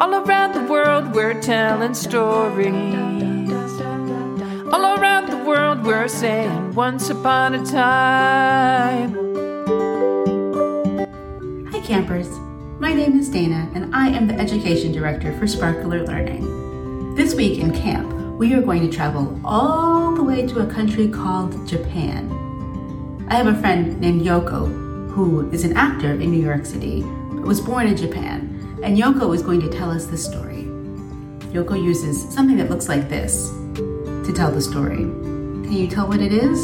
[0.00, 2.72] All around the world, we're telling stories.
[4.72, 9.14] All around the world, we're saying once upon a time.
[11.72, 12.28] Hi, campers.
[12.78, 17.16] My name is Dana, and I am the Education Director for Sparkler Learning.
[17.16, 21.08] This week in camp, we are going to travel all the way to a country
[21.08, 22.30] called Japan.
[23.28, 27.42] I have a friend named Yoko, who is an actor in New York City, but
[27.42, 28.53] was born in Japan,
[28.84, 30.64] and Yoko is going to tell us the story.
[31.54, 34.98] Yoko uses something that looks like this to tell the story.
[34.98, 36.58] Can you tell what it is?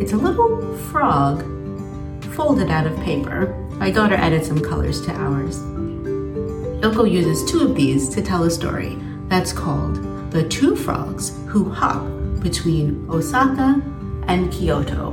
[0.00, 1.42] It's a little frog
[2.34, 3.48] folded out of paper.
[3.72, 5.58] My daughter added some colors to ours.
[6.80, 8.96] Yoko uses two of these to tell a story
[9.28, 12.02] that's called The Two Frogs Who Hop
[12.40, 13.82] Between Osaka
[14.26, 15.12] and Kyoto.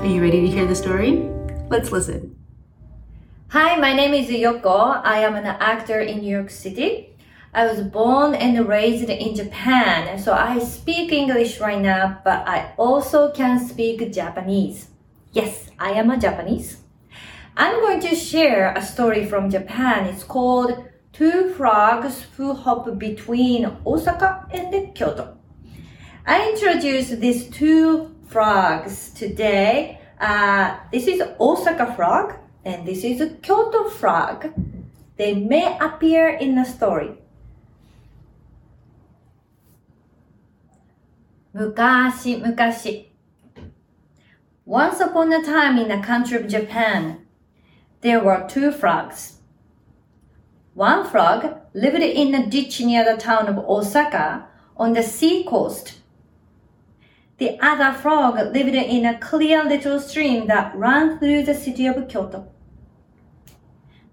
[0.00, 1.30] Are you ready to hear the story?
[1.70, 2.43] Let's listen.
[3.48, 5.00] Hi, my name is Yoko.
[5.04, 7.16] I am an actor in New York City.
[7.52, 12.72] I was born and raised in Japan, so I speak English right now, but I
[12.76, 14.88] also can speak Japanese.
[15.30, 16.78] Yes, I am a Japanese.
[17.56, 20.06] I'm going to share a story from Japan.
[20.06, 25.36] It's called Two Frogs Who Hop Between Osaka and Kyoto.
[26.26, 30.00] I introduce these two frogs today.
[30.18, 32.34] Uh, this is Osaka frog
[32.64, 34.52] and this is a Kyoto frog.
[35.16, 37.18] They may appear in the story.
[41.54, 42.56] 昔々
[44.66, 47.18] Once upon a time in the country of Japan,
[48.00, 49.38] there were two frogs.
[50.74, 56.00] One frog lived in a ditch near the town of Osaka on the sea coast.
[57.38, 62.08] The other frog lived in a clear little stream that ran through the city of
[62.08, 62.48] Kyoto.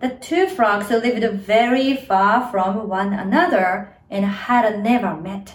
[0.01, 5.53] The two frogs lived very far from one another and had never met.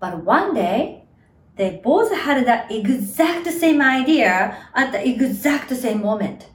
[0.00, 1.04] But one day,
[1.54, 6.48] they both had the exact same idea at the exact same moment.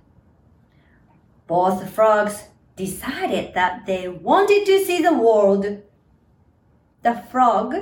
[1.48, 5.82] Both frogs decided that they wanted to see the world.
[7.04, 7.76] The frog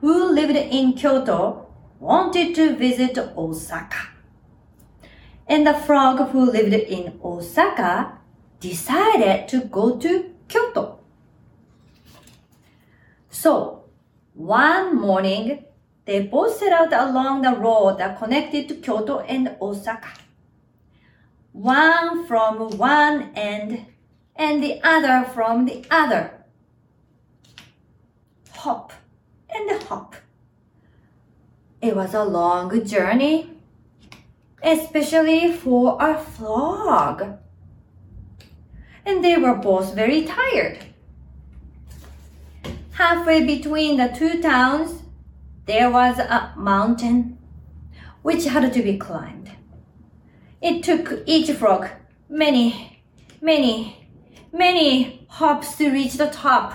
[0.00, 1.66] who lived in Kyoto
[1.98, 4.17] wanted to visit Osaka.
[5.48, 8.18] And the frog who lived in Osaka
[8.60, 11.00] decided to go to Kyoto.
[13.30, 13.84] So,
[14.34, 15.64] one morning,
[16.04, 20.08] they both set out along the road that connected to Kyoto and Osaka.
[21.52, 23.86] One from one end
[24.36, 26.32] and the other from the other.
[28.52, 28.92] Hop
[29.50, 30.14] and hop.
[31.80, 33.57] It was a long journey,
[34.62, 37.38] especially for a frog.
[39.04, 40.78] And they were both very tired.
[42.92, 45.02] Halfway between the two towns,
[45.66, 47.38] there was a mountain
[48.22, 49.50] which had to be climbed.
[50.60, 51.88] It took each frog
[52.28, 53.02] many,
[53.40, 54.08] many,
[54.52, 56.74] many hops to reach the top.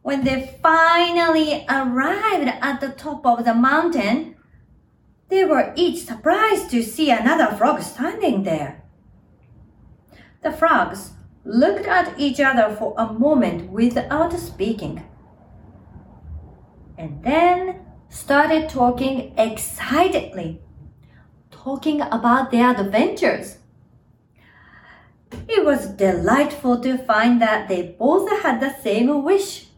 [0.00, 4.31] When they finally arrived at the top of the mountain,
[5.32, 8.82] they were each surprised to see another frog standing there.
[10.42, 11.12] The frogs
[11.42, 15.02] looked at each other for a moment without speaking,
[16.98, 20.60] and then started talking excitedly,
[21.50, 23.56] talking about their adventures.
[25.48, 29.68] It was delightful to find that they both had the same wish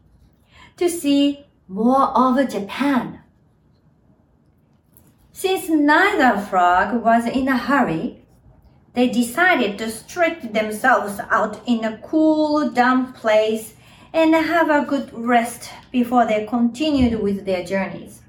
[0.79, 3.21] to see more of Japan.
[5.37, 8.23] Since neither frog was in a hurry,
[8.93, 13.75] they decided to stretch themselves out in a cool, damp place
[14.13, 18.23] and have a good rest before they continued with their journeys.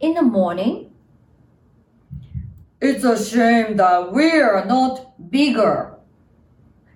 [0.00, 0.90] In the morning,
[2.80, 5.98] it's a shame that we're not bigger,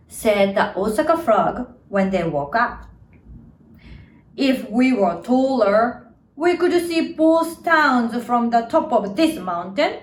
[0.09, 2.87] said the Osaka frog when they woke up.
[4.35, 6.10] If we were taller,
[6.41, 9.99] we could see both towns from the top of this mountain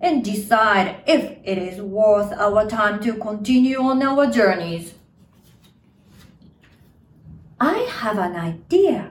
[0.00, 4.94] and decide if it is worth our time to continue on our journeys.
[7.60, 9.10] I have an idea,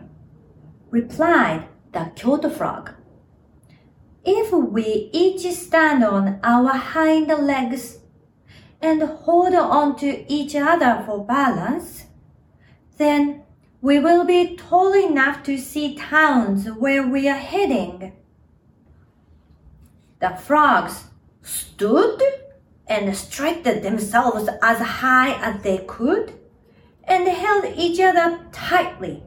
[0.90, 2.90] replied the Kyoto frog.
[4.26, 8.00] If we each stand on our hind legs
[8.82, 12.06] and hold on to each other for balance,
[12.98, 13.44] then
[13.82, 18.14] we will be tall enough to see towns where we are heading.
[20.20, 21.06] The frogs
[21.42, 22.22] stood
[22.88, 26.34] and stretched themselves as high as they could
[27.06, 29.24] and held each other tightly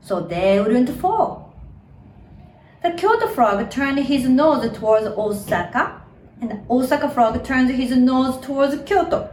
[0.00, 1.54] so they wouldn't fall.
[2.82, 6.02] The Kyoto frog turned his nose towards Osaka,
[6.40, 9.30] and the Osaka frog turned his nose towards Kyoto.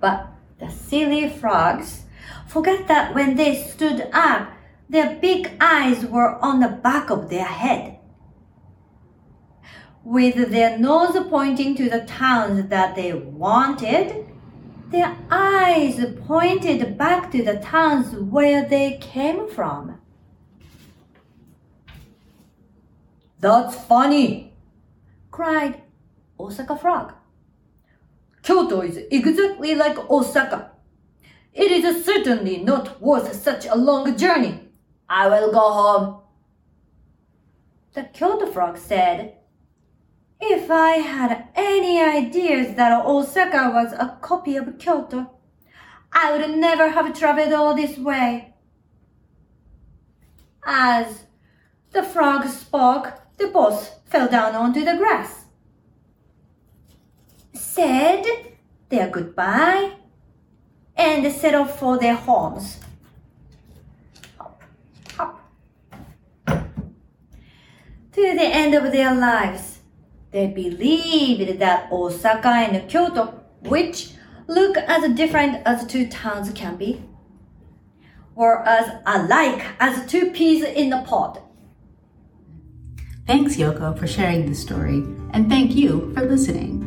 [0.00, 2.05] But the silly frogs
[2.46, 4.52] forgot that when they stood up,
[4.88, 7.98] their big eyes were on the back of their head.
[10.04, 14.26] With their nose pointing to the towns that they wanted,
[14.90, 20.00] their eyes pointed back to the towns where they came from.
[23.40, 24.54] That's funny,
[25.30, 25.82] cried
[26.38, 27.14] Osaka Frog.
[28.42, 30.70] Kyoto is exactly like Osaka.
[31.56, 34.68] It is certainly not worth such a long journey.
[35.08, 36.20] I will go home.
[37.94, 39.38] The Kyoto Frog said,
[40.38, 45.30] if I had any ideas that Osaka was a copy of Kyoto,
[46.12, 48.52] I would never have traveled all this way.
[50.62, 51.24] As
[51.92, 55.46] the frog spoke, the boss fell down onto the grass,
[57.54, 58.24] said
[58.90, 59.92] their goodbye,
[60.96, 62.78] and settle for their homes.
[64.38, 64.62] Hop,
[65.16, 65.40] hop.
[66.46, 69.80] To the end of their lives.
[70.32, 74.10] They believed that Osaka and Kyoto, which
[74.48, 77.02] look as different as two towns can be,
[78.34, 81.40] were as alike as two peas in a pod.
[83.26, 85.02] Thanks, Yoko, for sharing this story,
[85.32, 86.85] and thank you for listening.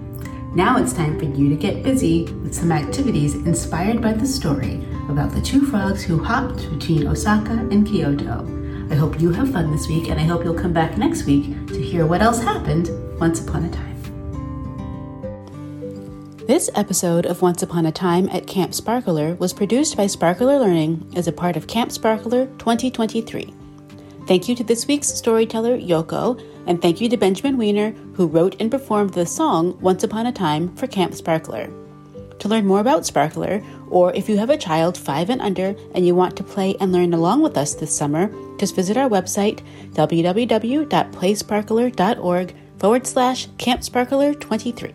[0.55, 4.83] Now it's time for you to get busy with some activities inspired by the story
[5.07, 8.47] about the two frogs who hopped between Osaka and Kyoto.
[8.89, 11.67] I hope you have fun this week, and I hope you'll come back next week
[11.67, 13.85] to hear what else happened once Upon a Time.
[16.47, 21.07] This episode of Once Upon a Time at Camp Sparkler was produced by Sparkler Learning
[21.15, 23.53] as a part of Camp Sparkler 2023.
[24.25, 28.59] Thank you to this week's storyteller, Yoko, and thank you to Benjamin Weiner, who wrote
[28.59, 31.69] and performed the song Once Upon a Time for Camp Sparkler.
[32.39, 36.05] To learn more about Sparkler, or if you have a child five and under and
[36.05, 39.61] you want to play and learn along with us this summer, just visit our website,
[39.93, 44.93] www.playsparkler.org forward slash Camp Sparkler 23.